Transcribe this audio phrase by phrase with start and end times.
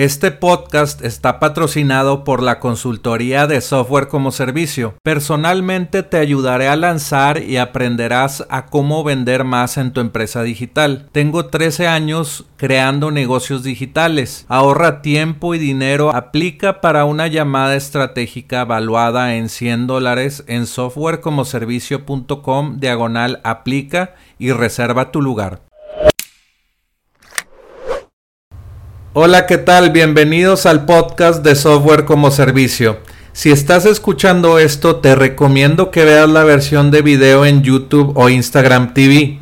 [0.00, 4.94] Este podcast está patrocinado por la consultoría de software como servicio.
[5.02, 11.10] Personalmente te ayudaré a lanzar y aprenderás a cómo vender más en tu empresa digital.
[11.12, 14.46] Tengo 13 años creando negocios digitales.
[14.48, 16.16] Ahorra tiempo y dinero.
[16.16, 25.12] Aplica para una llamada estratégica valuada en 100 dólares en softwarecomoservicio.com diagonal aplica y reserva
[25.12, 25.69] tu lugar.
[29.12, 29.90] Hola, ¿qué tal?
[29.90, 32.98] Bienvenidos al podcast de Software como Servicio.
[33.32, 38.28] Si estás escuchando esto, te recomiendo que veas la versión de video en YouTube o
[38.28, 39.40] Instagram TV.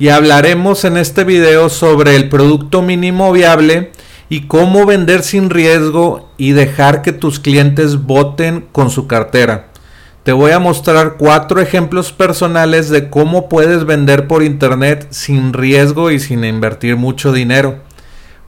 [0.00, 3.92] Y hablaremos en este video sobre el producto mínimo viable
[4.28, 9.68] y cómo vender sin riesgo y dejar que tus clientes voten con su cartera.
[10.24, 16.10] Te voy a mostrar cuatro ejemplos personales de cómo puedes vender por internet sin riesgo
[16.10, 17.78] y sin invertir mucho dinero.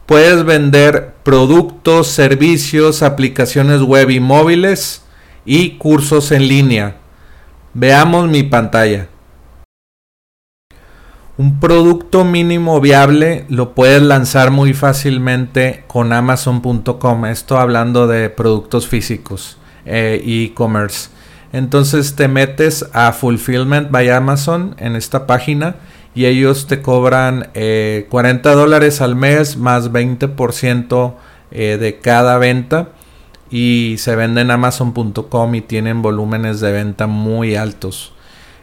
[0.06, 5.02] Puedes vender productos, servicios, aplicaciones web y móviles
[5.44, 6.96] y cursos en línea.
[7.74, 9.08] Veamos mi pantalla.
[11.38, 17.26] Un producto mínimo viable lo puedes lanzar muy fácilmente con amazon.com.
[17.26, 21.10] Esto hablando de productos físicos e e-commerce.
[21.52, 25.76] Entonces te metes a Fulfillment by Amazon en esta página
[26.16, 31.14] y ellos te cobran 40 eh, dólares al mes más 20%
[31.50, 32.88] eh, de cada venta
[33.50, 38.14] y se venden en amazon.com y tienen volúmenes de venta muy altos.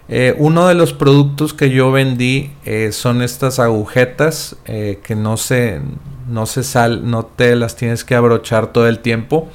[0.10, 2.52] Eh, uno de los productos que yo vendí
[2.92, 5.80] son estas agujetas que no se,
[6.28, 9.48] no se sal, no te las tienes que abrochar todo el tiempo.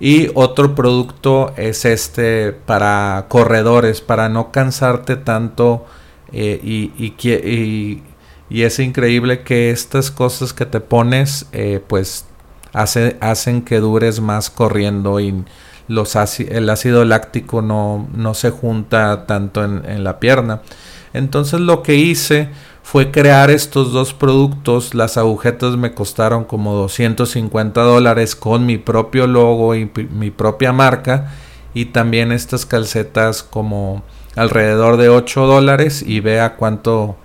[0.00, 5.86] Y otro producto es este para corredores, para no cansarte tanto
[6.32, 6.92] eh, y,
[8.48, 12.26] y, es increíble que estas cosas que te pones eh, pues
[12.72, 15.44] hace, hacen que dures más corriendo y
[15.88, 20.62] los el ácido láctico no, no se junta tanto en, en, la pierna.
[21.12, 22.48] Entonces lo que hice
[22.82, 24.94] fue crear estos dos productos.
[24.94, 31.32] Las agujetas me costaron como 250 dólares con mi propio logo y mi propia marca.
[31.74, 34.02] Y también estas calcetas como
[34.36, 37.16] alrededor de 8 dólares y vea cuánto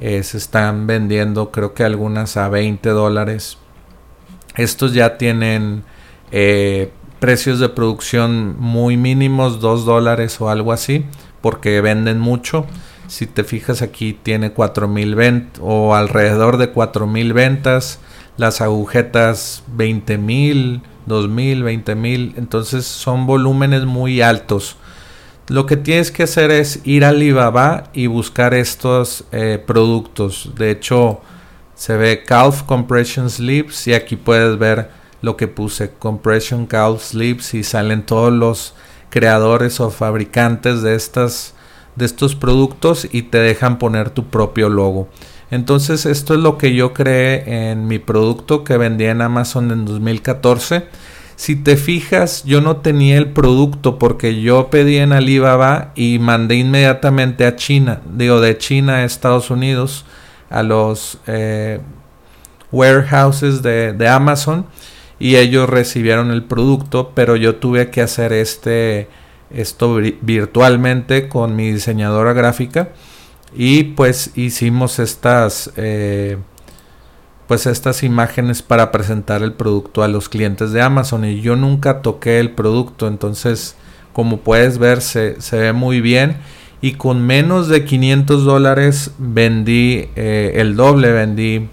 [0.00, 3.58] eh, se están vendiendo, creo que algunas a 20 dólares.
[4.56, 5.84] Estos ya tienen
[6.32, 11.04] eh, precios de producción muy mínimos, 2 dólares o algo así,
[11.40, 12.66] porque venden mucho.
[13.06, 18.00] Si te fijas aquí tiene 4000 ventas o alrededor de 4000 ventas.
[18.36, 22.34] Las agujetas 20000, 2000, 20000.
[22.36, 24.76] Entonces son volúmenes muy altos
[25.48, 30.50] lo que tienes que hacer es ir a Alibaba y buscar estos eh, productos.
[30.56, 31.20] De hecho,
[31.74, 34.90] se ve Calf Compression Sleeves y aquí puedes ver
[35.22, 38.74] lo que puse Compression Calf Sleeves y salen todos los
[39.10, 41.54] creadores o fabricantes de estas
[41.94, 45.08] de estos productos y te dejan poner tu propio logo.
[45.50, 49.86] Entonces esto es lo que yo creé en mi producto que vendí en Amazon en
[49.86, 50.84] 2014
[51.36, 56.56] si te fijas, yo no tenía el producto porque yo pedí en Alibaba y mandé
[56.56, 60.06] inmediatamente a China, digo de China a Estados Unidos,
[60.48, 61.80] a los eh,
[62.72, 64.66] warehouses de, de, Amazon
[65.18, 69.08] y ellos recibieron el producto, pero yo tuve que hacer este
[69.50, 72.88] esto virtualmente con mi diseñadora gráfica
[73.54, 76.36] y pues hicimos estas eh,
[77.46, 81.24] pues estas imágenes para presentar el producto a los clientes de Amazon.
[81.24, 83.76] Y yo nunca toqué el producto entonces
[84.12, 86.38] como puedes ver se, ve muy bien.
[86.80, 91.68] Y con menos de 500 dólares vendí eh, el doble vendí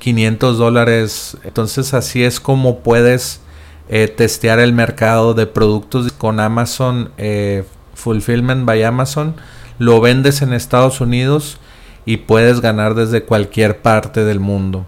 [0.00, 1.36] 500 dólares.
[1.44, 3.40] Entonces así es como puedes
[3.88, 7.62] eh, testear el mercado de productos con Amazon eh,
[7.94, 9.36] Fulfillment by Amazon.
[9.78, 11.58] Lo vendes en Estados Unidos
[12.04, 14.86] y puedes ganar desde cualquier parte del mundo.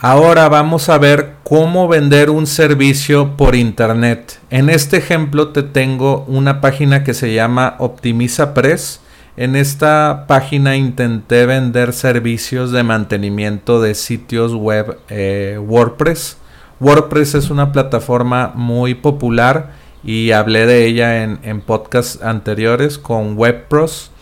[0.00, 4.38] Ahora vamos a ver cómo vender un servicio por internet.
[4.48, 9.00] En este ejemplo te tengo una página que se llama Optimiza Press.
[9.36, 16.36] En esta página intenté vender servicios de mantenimiento de sitios web eh, WordPress.
[16.78, 19.72] WordPress es una plataforma muy popular
[20.04, 24.12] y hablé de ella en, en podcasts anteriores con WebPros.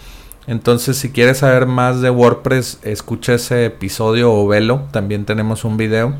[0.46, 4.82] Entonces, si quieres saber más de WordPress, escucha ese episodio o velo.
[4.92, 6.14] También tenemos un video.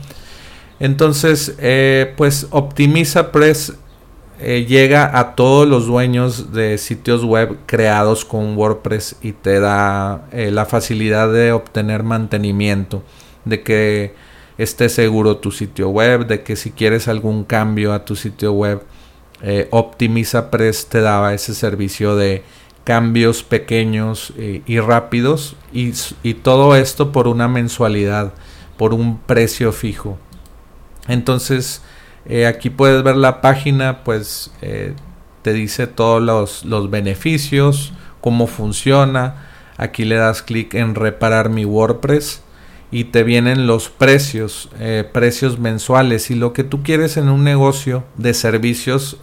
[0.81, 3.75] Entonces, eh, pues Optimiza Press
[4.40, 10.26] eh, llega a todos los dueños de sitios web creados con WordPress y te da
[10.32, 13.02] eh, la facilidad de obtener mantenimiento,
[13.46, 14.14] de que
[14.58, 18.82] esté seguro tu sitio web, de que si quieres algún cambio a tu sitio web,
[19.70, 22.43] Optimiza Press te daba ese servicio de
[22.87, 28.33] cambios pequeños y rápidos y, todo esto por una mensualidad,
[28.79, 30.19] por un precio fijo.
[31.09, 31.83] Entonces,
[32.27, 34.94] eh, aquí puedes ver la página, pues eh,
[35.43, 36.23] te dice todos
[36.65, 39.49] los, beneficios, cómo funciona.
[39.77, 42.43] Aquí le das clic en reparar mi WordPress
[42.93, 46.31] y te vienen los precios, eh, precios mensuales.
[46.31, 49.19] Y lo que tú quieres en un negocio de servicios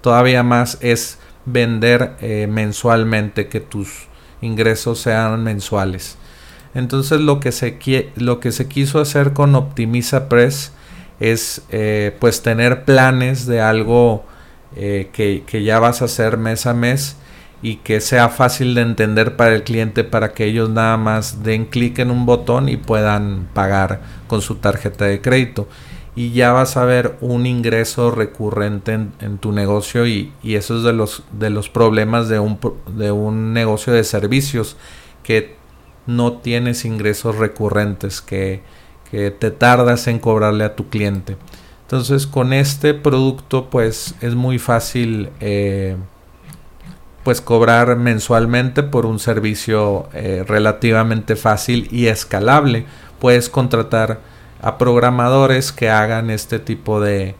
[0.00, 2.16] todavía más es vender
[2.48, 4.08] mensualmente, que tus
[4.40, 6.18] ingresos sean mensuales.
[6.74, 7.78] Entonces lo que se,
[8.16, 10.72] lo que se quiso hacer con Optimiza Press
[11.20, 14.26] es eh, pues tener planes de algo
[14.76, 17.16] eh, que, ya vas a hacer mes a mes
[17.62, 21.64] y que sea fácil de entender para el cliente para que ellos nada más den
[21.64, 25.66] clic en un botón y puedan pagar con su tarjeta de crédito
[26.16, 30.92] y ya vas a ver un ingreso recurrente en, tu negocio y, eso es de
[30.92, 32.58] los, de los problemas de un,
[32.96, 34.76] de un negocio de servicios
[35.22, 35.54] que
[36.06, 38.62] no tienes ingresos recurrentes que
[39.10, 41.36] que te tardas en cobrarle a tu cliente.
[41.82, 45.96] Entonces con este producto pues es muy fácil eh,
[47.22, 52.86] pues cobrar mensualmente por un servicio eh, relativamente fácil y escalable.
[53.20, 54.20] Puedes contratar
[54.62, 57.34] a programadores que hagan este tipo de,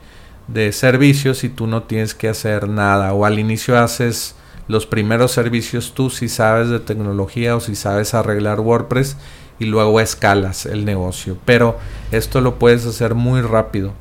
[0.49, 4.37] de servicios y tú no tienes que hacer nada o al inicio haces
[4.69, 9.17] los primeros servicios tú si sabes de tecnología o si sabes arreglar WordPress
[9.59, 11.39] y luego escalas el negocio.
[11.45, 11.79] Pero
[12.11, 13.93] esto lo puedes hacer muy rápido.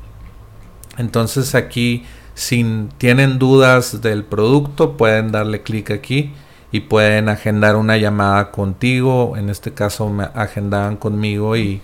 [0.98, 2.04] Entonces aquí,
[2.34, 6.32] si tienen dudas del producto, pueden darle clic aquí
[6.72, 9.36] y pueden agendar una llamada contigo.
[9.36, 11.80] En este caso me agendaban conmigo y,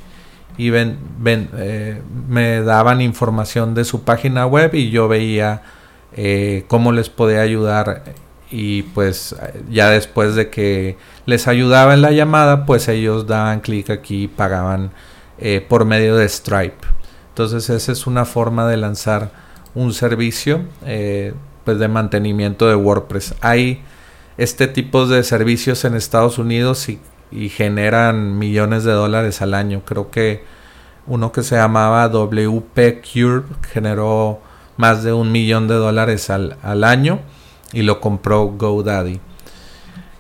[0.59, 5.63] y eh, me daban información de su página web y yo veía
[6.15, 8.05] eh, cómo les podía ayudar
[8.51, 9.35] y pues
[9.71, 14.29] ya después de que les ayudaba en la llamada, pues ellos daban clic aquí y
[14.29, 14.91] pagaban
[15.39, 16.87] eh, por medio de Stripe.
[17.31, 19.31] Entonces esa es una forma de lanzar
[19.75, 20.61] un servicio
[21.65, 23.35] pues de mantenimiento de WordPress.
[23.41, 23.83] Hay
[24.37, 26.99] este tipo de servicios en Estados Unidos y,
[27.49, 29.83] generan millones de dólares al año.
[29.85, 30.45] Creo que
[31.07, 33.43] uno que se llamaba WP Cure
[33.73, 34.41] generó
[34.77, 37.21] más de un millón de dólares al, al año
[37.73, 39.21] y lo compró GoDaddy.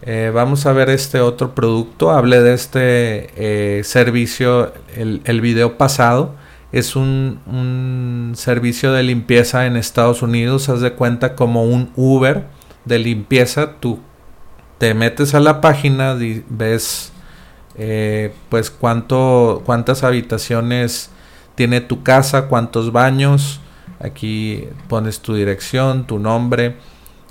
[0.04, 2.10] Eh, vamos a ver este otro producto.
[2.10, 6.34] Hablé de este eh, servicio el, el, video pasado.
[6.72, 10.68] Es un, un, servicio de limpieza en Estados Unidos.
[10.68, 12.46] Haz de cuenta como un Uber
[12.84, 13.74] de limpieza.
[13.78, 14.00] Tú
[14.82, 16.18] te metes a la página,
[16.48, 17.12] ves
[17.76, 21.08] eh, pues cuánto, cuántas habitaciones
[21.54, 23.60] tiene tu casa, cuántos baños.
[24.00, 26.74] Aquí pones tu dirección, tu nombre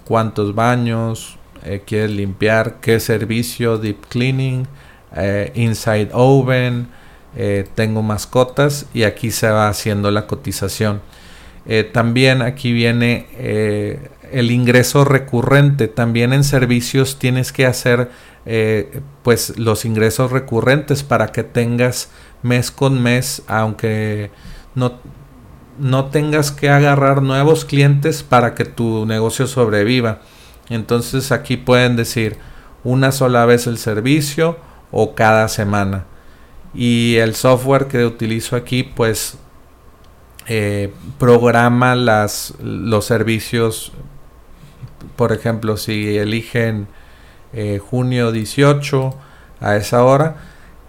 [0.05, 4.65] cuántos baños eh, quieres limpiar, qué servicio, deep cleaning,
[5.13, 6.87] eh, inside oven,
[7.75, 11.01] tengo mascotas y aquí se va haciendo la cotización.
[11.91, 13.27] también aquí viene
[14.31, 15.87] el ingreso recurrente.
[15.87, 18.11] También en servicios tienes que hacer
[19.21, 22.09] pues los ingresos recurrentes para que tengas
[22.41, 24.31] mes con mes, aunque
[24.73, 24.99] no
[25.81, 30.21] no tengas que agarrar nuevos clientes para que tu negocio sobreviva.
[30.69, 32.37] Entonces aquí pueden decir
[32.83, 34.57] una sola vez el servicio
[34.91, 36.05] o cada semana.
[36.73, 39.37] Y el software que utilizo aquí pues
[40.47, 43.91] eh, programa las, los servicios.
[45.15, 46.87] Por ejemplo, si eligen
[47.53, 49.13] eh, junio 18
[49.59, 50.37] a esa hora,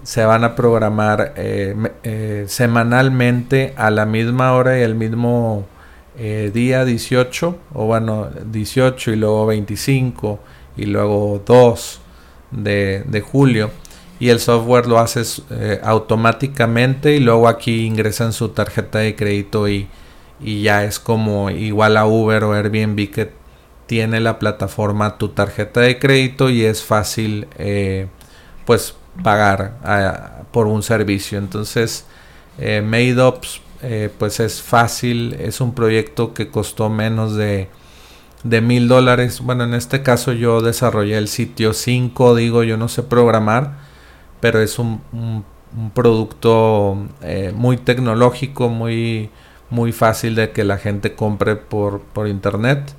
[0.03, 5.67] se van a programar eh, eh, semanalmente a la misma hora y el mismo
[6.15, 10.39] día 18 o bueno 18 y luego 25
[10.77, 12.01] y luego 2
[12.51, 13.71] de, de julio.
[14.21, 15.23] Y el software lo hace
[15.83, 19.89] automáticamente y luego aquí ingresan su tarjeta de crédito y,
[20.39, 23.42] y ya es como igual a Uber o Airbnb que
[23.87, 27.47] tiene la plataforma tu tarjeta de crédito y es fácil
[28.65, 31.39] pues pagar ah, por un servicio.
[31.39, 32.07] Entonces,
[32.59, 37.69] eh, MadeOps eh, pues es fácil, es un proyecto que costó menos de
[38.45, 39.41] de mil dólares.
[39.41, 43.77] Bueno, en este caso yo desarrollé el sitio sin código, yo no sé programar,
[44.41, 45.45] pero es un,
[45.95, 49.31] producto eh, muy tecnológico, muy,
[49.71, 52.95] muy fácil de que la gente compre por, por internet.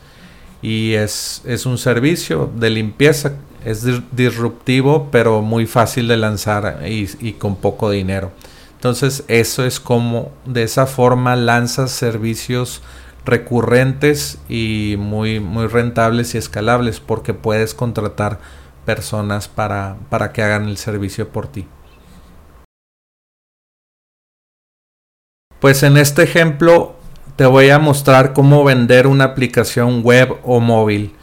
[0.63, 7.08] Y es, es un servicio de limpieza, es disruptivo, pero muy fácil de lanzar y,
[7.20, 8.32] y con poco dinero.
[8.75, 12.82] Entonces eso es como de esa forma lanzas servicios
[13.25, 18.39] recurrentes y muy, muy rentables y escalables porque puedes contratar
[18.86, 21.67] personas para, para que hagan el servicio por ti.
[25.60, 26.98] Pues en este ejemplo
[27.36, 31.13] te voy a mostrar cómo vender una aplicación web o móvil.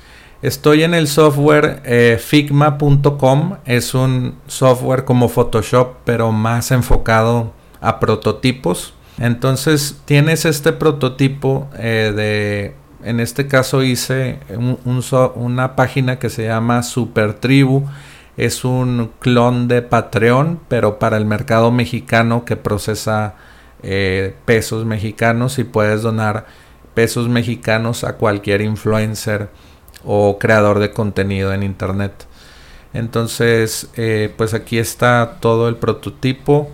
[0.43, 3.57] Estoy en el software eh, figma.com.
[3.65, 8.95] Es un software como Photoshop, pero más enfocado a prototipos.
[9.19, 12.75] Entonces tienes este prototipo eh, de,
[13.07, 14.41] en este caso hice
[15.35, 17.85] una página que se llama Super Tribu.
[18.37, 23.35] Es un clon de Patreon, pero para el mercado mexicano que procesa
[23.83, 26.47] eh, pesos mexicanos y puedes donar
[26.95, 29.49] pesos mexicanos a cualquier influencer
[30.05, 32.27] o creador de contenido en internet.
[32.93, 36.71] Entonces, eh, pues aquí está todo el prototipo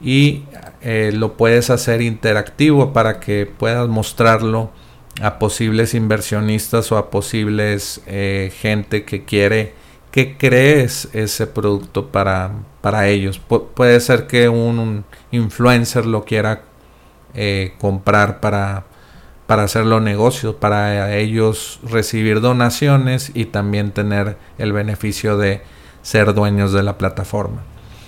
[0.00, 0.44] y
[0.82, 4.70] eh, lo puedes hacer interactivo para que puedas mostrarlo
[5.22, 9.83] a posibles inversionistas o a posibles gente que quiere
[10.14, 13.40] que crees ese producto para, para ellos.
[13.40, 16.62] puede ser que un, influencer lo quiera
[17.80, 18.84] comprar para
[19.48, 25.62] para hacerlo negocio, para ellos recibir donaciones y también tener el beneficio de
[26.02, 27.62] ser dueños de la plataforma.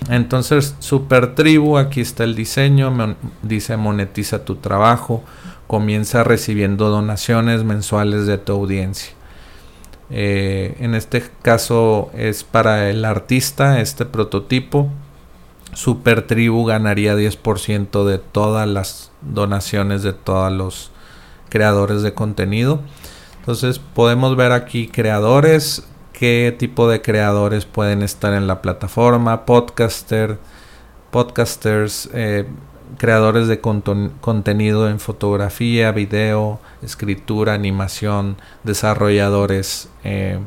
[0.09, 5.23] Entonces, Super Tribu, aquí está el diseño, dice monetiza tu trabajo,
[5.67, 9.16] comienza recibiendo donaciones mensuales de tu audiencia.
[10.09, 14.89] Eh, en este caso es para el artista, este prototipo.
[15.73, 20.91] Super Tribu ganaría 10% de todas las donaciones de todos los
[21.49, 22.81] creadores de contenido.
[23.39, 30.39] Entonces podemos ver aquí creadores, qué tipo de creadores pueden estar en la plataforma, podcaster,
[31.11, 32.45] podcasters, eh,
[32.97, 40.39] creadores de contenido en fotografía, video, escritura, animación, desarrolladores eh,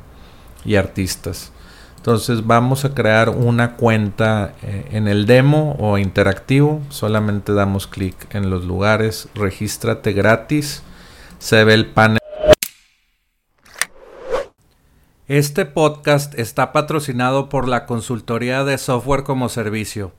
[0.64, 1.52] y artistas.
[1.97, 6.80] Entonces vamos a crear una cuenta eh, en el demo o interactivo.
[6.88, 10.83] Solamente damos clic en los lugares, regístrate gratis
[11.40, 12.19] se ve el panel.
[15.26, 20.12] Este podcast está patrocinado por la consultoría de software como servicio.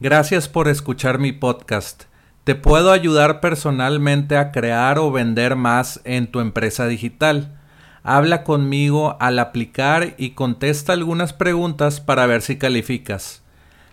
[0.00, 2.04] Gracias por escuchar mi podcast.
[2.44, 7.58] Te puedo ayudar personalmente a crear o vender más en tu empresa digital.
[8.04, 13.42] Habla conmigo al aplicar y contesta algunas preguntas para ver si calificas.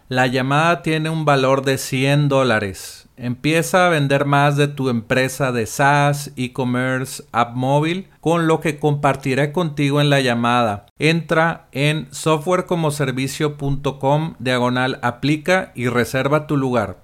[0.08, 3.05] La llamada tiene un valor de 100 dólares.
[3.18, 8.78] Empieza a vender más de tu empresa de SaaS, e-commerce, app móvil, con lo que
[8.78, 10.88] compartiré contigo en la llamada.
[11.00, 16.98] Entra en softwarecomoservicio.com diagonal aplica y reserva tu lugar.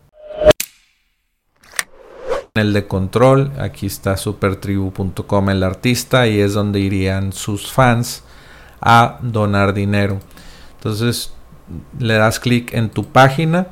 [2.55, 8.25] El de control, aquí está supertribu.com el artista y es donde irían sus fans
[8.81, 10.19] a donar dinero.
[10.75, 11.31] Entonces
[11.97, 13.67] le das clic en tu página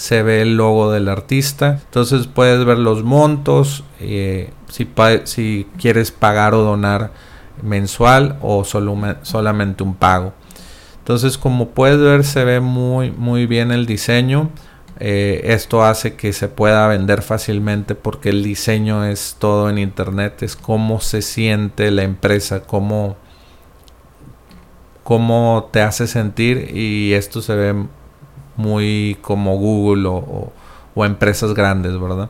[0.00, 1.78] se ve el logo del artista.
[1.84, 4.88] Entonces puedes ver los montos, eh, si,
[5.24, 7.12] si, quieres pagar o donar
[7.60, 10.32] mensual o solamente un pago.
[11.00, 14.48] Entonces como puedes ver se ve muy muy bien el diseño.
[15.00, 20.42] Eh, esto hace que se pueda vender fácilmente porque el diseño es todo en internet,
[20.42, 23.16] es cómo se siente la empresa, cómo,
[25.04, 27.74] cómo te hace sentir y esto se ve
[28.60, 30.52] muy como Google o,
[30.96, 32.28] empresas grandes, ¿verdad?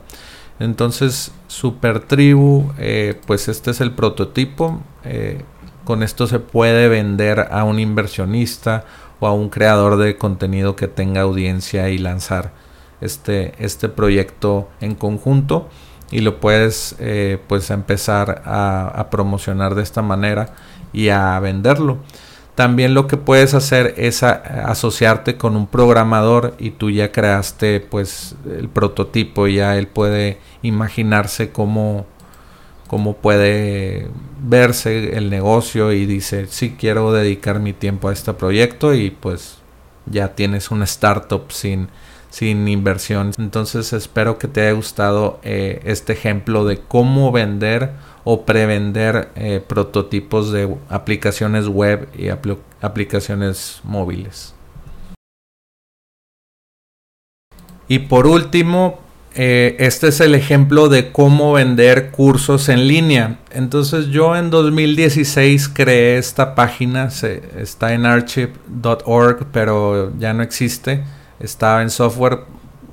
[0.60, 4.80] Entonces, Super Tribu, eh, pues este es el prototipo.
[5.02, 5.42] Eh,
[5.84, 8.84] con esto se puede vender a un inversionista
[9.18, 12.52] o a un creador de contenido que tenga audiencia y lanzar
[13.00, 15.68] este, este proyecto en conjunto
[16.12, 20.54] y lo puedes eh, pues empezar a promocionar de esta manera
[20.92, 21.98] y a venderlo.
[22.54, 28.34] También lo que puedes hacer es asociarte con un programador y tú ya creaste pues
[28.44, 32.06] el prototipo, ya él puede imaginarse cómo,
[32.86, 34.08] cómo puede
[34.42, 39.58] verse el negocio y dice, sí quiero dedicar mi tiempo a este proyecto y pues
[40.06, 41.88] ya tienes una startup sin,
[42.30, 43.32] sin inversión.
[43.38, 47.90] Entonces espero que te haya gustado eh, este ejemplo de cómo vender
[48.24, 52.28] o prevender eh, prototipos de aplicaciones web y
[52.80, 54.54] aplicaciones móviles.
[57.88, 59.00] Y por último,
[59.34, 63.38] eh, este es el ejemplo de cómo vender cursos en línea.
[63.50, 67.08] Entonces yo en 2016 creé esta página,
[67.56, 71.02] está en archive.org, pero ya no existe.
[71.40, 72.40] Estaba en software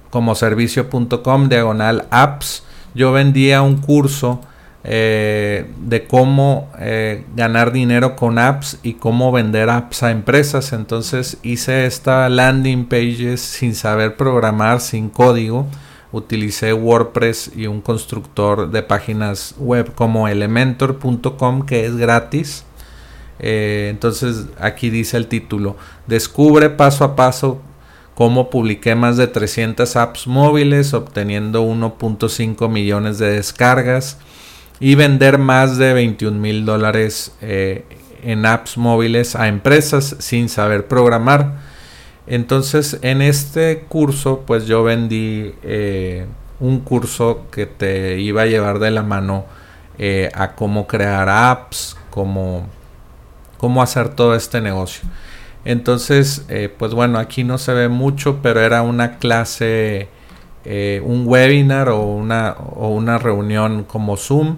[0.10, 2.64] como servicio.com, diagonal apps.
[2.96, 4.42] Yo vendía un curso
[4.84, 10.74] eh, de cómo eh, ganar dinero con apps y cómo vender apps a empresas.
[10.74, 15.68] Entonces hice esta landing pages sin saber programar, sin código
[16.12, 22.64] utilicé WordPress y un constructor de páginas web como elementor.com que es gratis.
[23.40, 25.78] Eh, entonces aquí dice el título,
[26.08, 27.62] descubre paso a paso
[28.18, 34.18] cómo publiqué más de 300 apps móviles obteniendo 1.5 millones de descargas
[34.80, 37.86] y vender más de 21 mil dólares eh,
[38.24, 41.60] en apps móviles a empresas sin saber programar.
[42.26, 46.26] Entonces, en este curso, pues yo vendí eh,
[46.60, 49.46] un curso que te iba a llevar de la mano
[50.00, 52.68] eh, a cómo crear apps, cómo,
[53.60, 55.08] cómo hacer todo este negocio.
[55.68, 60.08] Entonces, eh, pues bueno, aquí no se ve mucho, pero era una clase,
[61.04, 64.58] un webinar o una, o una reunión como Zoom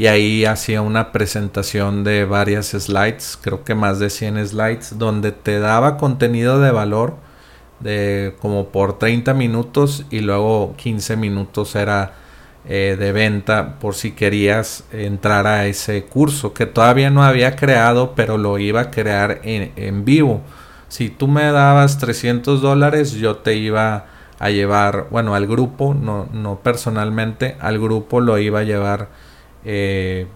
[0.00, 5.30] y ahí hacía una presentación de varias slides, creo que más de 100 slides, donde
[5.30, 7.16] te daba contenido de valor
[7.80, 12.14] de como por 30 minutos y luego 15 minutos era
[12.68, 18.14] eh, de venta por si querías entrar a ese curso que todavía no había creado
[18.14, 20.42] pero lo iba a crear en, en vivo.
[20.88, 24.06] Si tú me dabas 300 dólares yo te iba
[24.40, 29.08] a llevar, bueno, al grupo, no, no personalmente, al grupo lo iba a llevar
[29.64, 30.26] eh,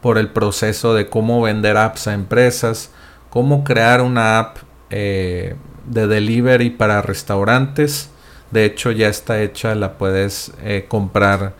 [0.00, 2.90] por el proceso de cómo vender apps a empresas,
[3.28, 4.56] cómo crear una app
[4.88, 5.54] eh,
[5.86, 8.10] de delivery para restaurantes.
[8.52, 11.54] De hecho ya está hecha, la puedes eh, comprar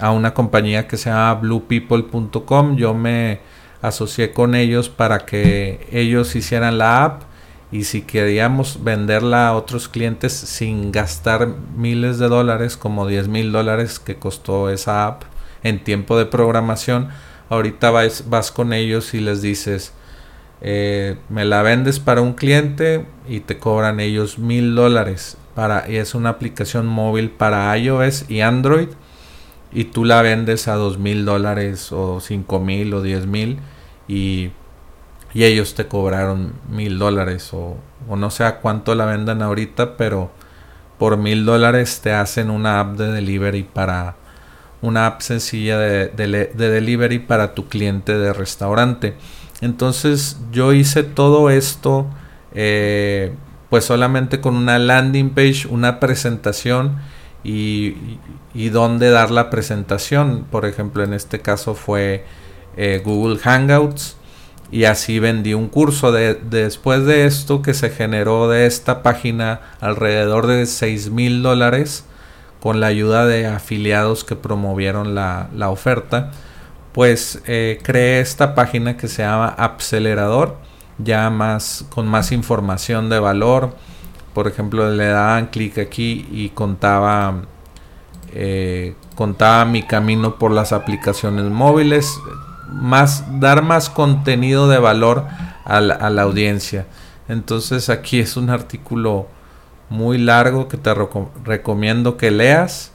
[0.00, 2.76] a una compañía que se llama bluepeople.com.
[2.76, 3.40] Yo me
[3.82, 7.22] asocié con ellos para que ellos hicieran la app
[7.74, 13.50] y si queríamos venderla a otros clientes sin gastar miles de dólares, como 10 mil
[13.50, 15.24] dólares que costó esa app,
[15.64, 17.08] en tiempo de programación,
[17.48, 19.92] ahorita vas con ellos y les dices,
[20.66, 25.36] eh, me la vendes para un cliente y te cobran ellos mil dólares.
[25.54, 28.88] Para, y es una aplicación móvil para iOS y Android
[29.72, 33.58] y tú la vendes a dos mil dólares o cinco mil o diez mil
[34.08, 34.50] y,
[35.32, 37.76] y, ellos te cobraron mil dólares o,
[38.08, 40.32] o, no sé a cuánto la vendan ahorita pero
[40.98, 44.16] por mil dólares te hacen una app de delivery para
[44.84, 46.08] una app sencilla de,
[46.54, 49.14] delivery para tu cliente de restaurante.
[49.64, 52.06] Entonces yo hice todo esto
[52.52, 53.34] eh,
[53.70, 56.98] pues solamente con una landing page, una presentación
[57.42, 58.18] y,
[58.70, 60.46] dónde dar la presentación.
[60.50, 62.24] Por ejemplo, en este caso fue
[62.76, 64.16] eh, Google Hangouts
[64.70, 66.12] y así vendí un curso.
[66.12, 72.04] De, después de esto que se generó de esta página alrededor de 6 mil dólares
[72.60, 76.30] con la ayuda de afiliados que promovieron la, oferta,
[76.94, 80.56] pues eh, creé esta página que se llama Acelerador,
[80.98, 83.76] ya más con más información de valor.
[84.32, 87.42] Por ejemplo, le daban clic aquí y contaba
[88.32, 92.18] eh, contaba mi camino por las aplicaciones móviles,
[92.68, 95.26] más dar más contenido de valor
[95.64, 96.86] a la audiencia.
[97.28, 99.26] Entonces aquí es un artículo
[99.88, 100.92] muy largo que te
[101.44, 102.92] recomiendo que leas.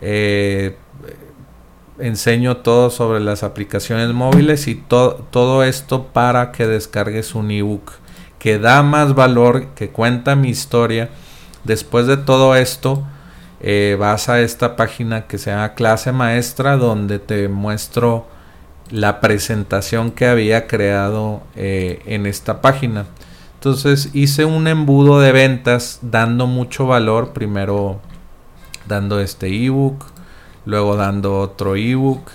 [0.00, 0.76] Eh,
[1.98, 7.92] enseño todo sobre las aplicaciones móviles y todo esto para que descargues un ebook
[8.38, 11.10] que da más valor, que cuenta mi historia.
[11.64, 13.02] Después de todo esto,
[13.60, 18.26] eh, vas a esta página que se llama clase maestra donde te muestro
[18.90, 23.06] la presentación que había creado eh, en esta página.
[23.54, 27.98] Entonces hice un embudo de ventas dando mucho valor, primero
[28.86, 30.04] dando este ebook,
[30.66, 32.30] luego dando otro ebook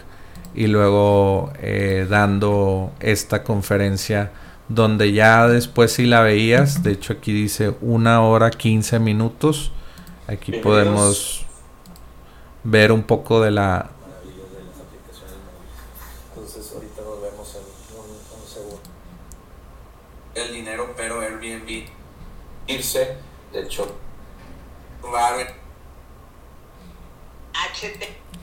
[0.56, 4.32] y luego eh, dando esta conferencia
[4.68, 9.72] donde ya después si la veías, de hecho aquí dice una hora 15 minutos,
[10.28, 11.46] aquí podemos
[12.64, 13.92] ver un poco de la,
[20.36, 21.86] el dinero, pero Airbnb
[22.68, 23.18] irse,
[23.52, 23.94] de hecho,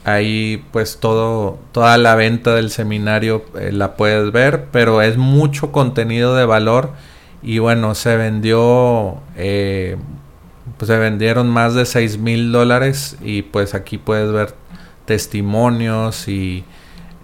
[0.05, 5.73] Ahí pues todo, toda la venta del seminario eh, la puedes ver, pero es mucho
[5.73, 6.93] contenido de valor.
[7.43, 9.97] Y bueno, se vendió, eh,
[10.77, 14.55] pues se vendieron más de 6 mil dólares y pues aquí puedes ver
[15.05, 16.65] testimonios y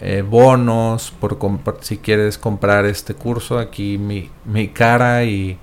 [0.01, 1.39] eh, bonos por
[1.81, 3.59] si quieres comprar este curso.
[3.59, 5.59] Aquí mi, cara y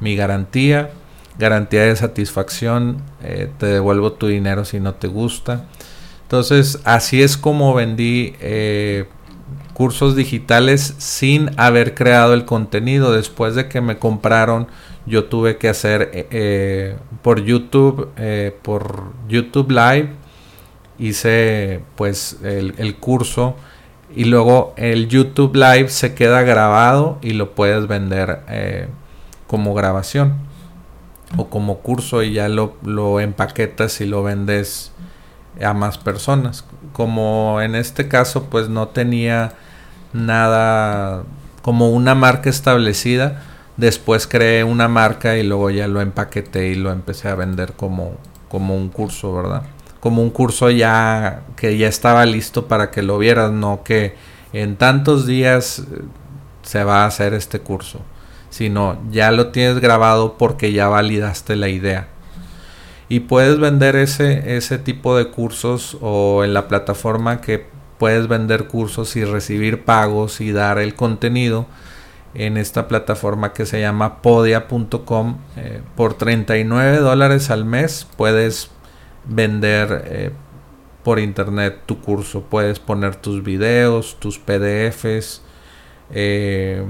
[0.00, 0.90] mi garantía.
[1.38, 5.64] Garantía de satisfacción eh, te devuelvo tu dinero si no te gusta
[6.32, 9.04] entonces así es como vendí eh,
[9.74, 13.12] cursos digitales sin haber creado el contenido.
[13.12, 14.66] Después de que me compraron
[15.04, 16.28] yo tuve que hacer
[17.22, 18.08] por youtube
[18.62, 20.10] por youtube live
[21.02, 23.56] hice pues el, curso.
[24.14, 28.88] Y luego el YouTube Live se queda grabado y lo puedes vender eh,
[29.46, 30.34] como grabación
[31.38, 34.92] o como curso y ya lo, empaquetas y lo vendes
[35.60, 36.64] a más personas.
[36.92, 39.54] Como en este caso pues no tenía
[40.12, 41.24] nada
[41.62, 43.42] como una marca establecida,
[43.76, 48.12] después creé una marca y luego ya lo empaqueté y lo empecé a vender como,
[48.48, 49.62] como un curso, ¿verdad?
[50.02, 54.16] como un curso ya que ya estaba listo para que lo vieras, no que
[54.52, 56.02] en tantos días eh,
[56.62, 58.00] se va a hacer este curso,
[58.50, 62.08] sino ya lo tienes grabado porque ya validaste la idea.
[63.12, 67.66] Y puedes vender ese, ese tipo de cursos o en la plataforma que
[67.98, 71.66] puedes vender cursos y recibir pagos y dar el contenido
[72.32, 78.70] en esta plataforma que se llama podia.com eh, por 39 dólares al mes puedes
[79.26, 80.30] vender eh,
[81.04, 82.40] por internet tu curso.
[82.40, 85.42] Puedes poner tus videos, tus PDFs,
[86.12, 86.82] eh,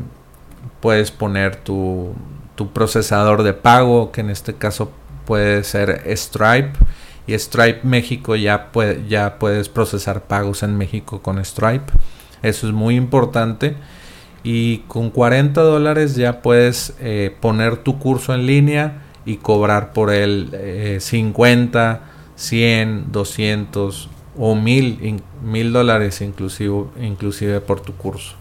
[0.79, 2.15] puedes poner tu,
[2.55, 4.93] tu, procesador de pago, que en este caso
[5.25, 6.73] puede ser Stripe.
[7.27, 8.71] Y Stripe México ya,
[9.09, 11.93] ya puedes procesar pagos en México con Stripe.
[12.43, 13.77] Eso es muy importante.
[14.43, 20.11] Y con 40 dólares ya puedes eh, poner tu curso en línea y cobrar por
[20.11, 28.35] él 50 100, 200 o 1000 mil dólares inclusive, inclusive por tu curso.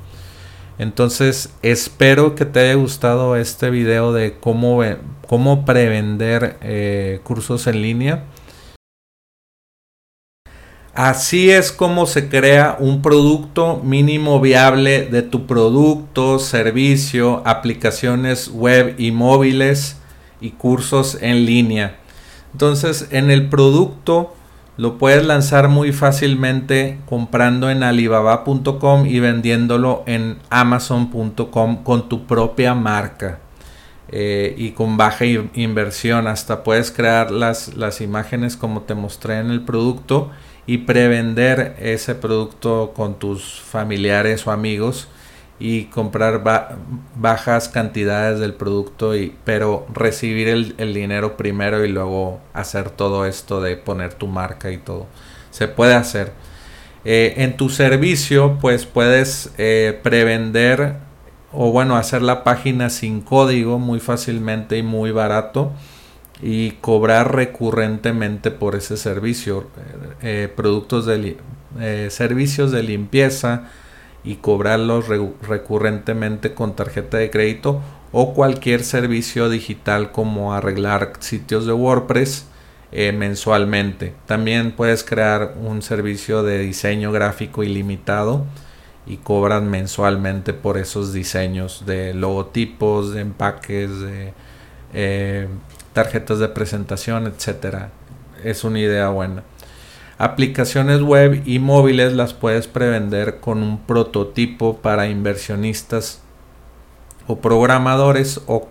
[0.79, 4.81] Entonces espero que te haya gustado este video de cómo,
[5.31, 8.25] cómo prevender eh, cursos en línea.
[10.93, 18.95] Así es como se crea un producto mínimo viable de tu producto, servicio, aplicaciones web
[18.97, 20.01] y móviles
[20.41, 21.95] y cursos en línea.
[22.51, 24.35] Entonces, en el producto
[24.75, 32.75] lo puedes lanzar muy fácilmente comprando en alibaba.com y vendiéndolo en amazon.com con tu propia
[32.75, 33.39] marca.
[34.13, 39.51] Eh, y con baja inversión hasta puedes crear las, las imágenes como te mostré en
[39.51, 40.31] el producto
[40.65, 45.07] y prevender ese producto con tus familiares o amigos
[45.61, 46.43] y comprar
[47.15, 53.61] bajas cantidades del producto y pero recibir el, dinero primero y luego hacer todo esto
[53.61, 55.05] de poner tu marca y todo.
[55.51, 56.33] Se puede hacer.
[57.05, 60.95] Eh, en tu servicio pues puedes eh, prevender
[61.53, 65.71] o bueno hacer la página sin código muy fácilmente y muy barato
[66.41, 69.67] y cobrar recurrentemente por ese servicio
[70.21, 71.37] eh, productos de
[72.09, 73.69] servicios de limpieza
[74.23, 81.73] y cobrarlos recurrentemente con tarjeta de crédito o cualquier servicio digital como arreglar sitios de
[81.73, 82.45] WordPress
[82.91, 84.13] eh, mensualmente.
[84.25, 88.45] También puedes crear un servicio de diseño gráfico ilimitado
[89.11, 94.33] y cobran mensualmente por esos diseños de logotipos, de empaques, de
[94.93, 95.49] eh,
[95.91, 97.89] tarjetas de presentación, etcétera.
[98.41, 99.43] Es una idea buena.
[100.17, 106.21] Aplicaciones web y móviles las puedes prevender con un prototipo para inversionistas
[107.27, 108.69] o programadores o,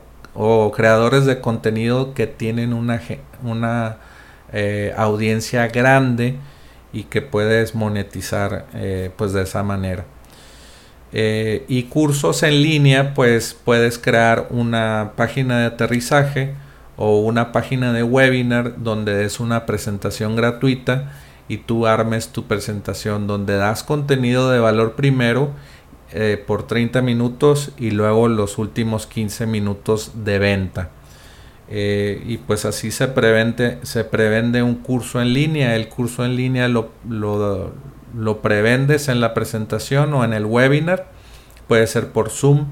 [0.74, 3.03] creadores de contenido que tienen una,
[3.42, 3.98] una
[4.55, 6.38] eh, audiencia grande
[6.94, 10.07] y que puedes monetizar eh, pues de esa manera.
[11.12, 16.55] Eh, y cursos en línea pues puedes crear una página de aterrizaje
[16.96, 21.11] o una página de webinar donde es una presentación gratuita
[21.49, 25.51] y tú armes tu presentación donde das contenido de valor primero
[26.12, 30.90] eh, por 30 minutos y luego los últimos 15 minutos de venta.
[31.73, 35.77] Eh, y pues así se prevende, se prevende un curso en línea.
[35.77, 36.90] El curso en línea lo,
[38.42, 41.11] prevendes en la presentación o en el webinar.
[41.68, 42.66] Puede ser por Zoom.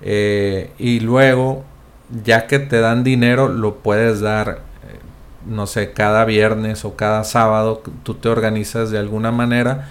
[0.00, 1.64] Eh, y luego,
[2.24, 4.62] ya que te dan dinero, lo puedes dar
[5.46, 9.88] no sé, cada viernes o cada sábado tú te organizas de alguna manera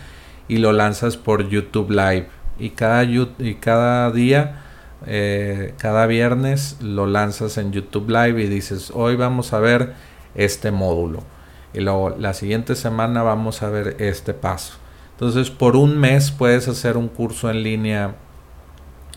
[0.48, 2.28] y lo lanzas por YouTube Live.
[2.60, 4.64] Y cada, y cada día,
[5.08, 9.94] eh, cada viernes lo lanzas en YouTube Live y dices, hoy vamos a ver
[10.36, 11.24] este módulo.
[11.74, 14.74] Y luego la siguiente semana vamos a ver este paso.
[15.12, 18.16] Entonces por un mes puedes hacer un curso en línea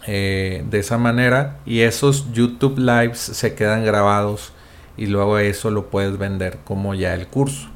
[0.07, 4.53] eh, de esa manera y esos YouTube Lives se quedan grabados
[4.99, 7.69] y luego eso lo puedes vender como ya el curso.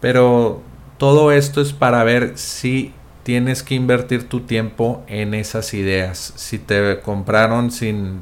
[0.00, 0.62] Pero
[0.98, 2.92] todo esto es para ver si
[3.24, 6.32] tienes que invertir tu tiempo en esas ideas.
[6.36, 8.20] Si te compraron sin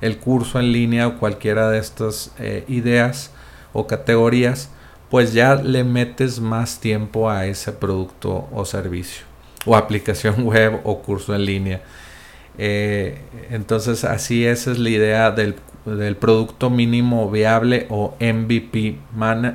[0.00, 3.30] el curso en línea o cualquiera de estas eh, ideas
[3.72, 4.70] o categorías,
[5.10, 9.24] pues ya le metes más tiempo a ese producto o servicio
[9.64, 11.82] o aplicación web o curso en línea.
[12.56, 13.18] Eh,
[13.50, 15.56] entonces así esa es la idea del,
[16.16, 18.96] producto mínimo viable o MVP,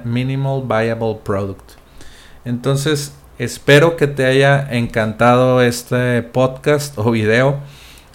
[0.03, 1.71] Minimal Viable Product.
[2.45, 7.59] Entonces espero que te haya encantado este podcast o video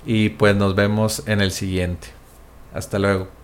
[0.06, 2.08] y pues nos vemos en el siguiente.
[2.72, 3.43] Hasta luego.